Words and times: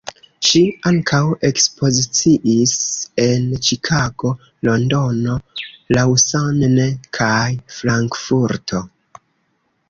Ŝi 0.51 0.59
ankaŭ 0.91 1.19
ekspoziciis 1.49 2.73
en 3.25 3.45
Ĉikago, 3.67 4.31
Londono, 4.69 5.37
Lausanne, 5.99 6.89
kaj 7.19 7.39
Frankfurto. 7.77 8.83